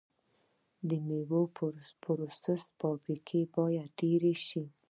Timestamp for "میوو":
1.07-1.41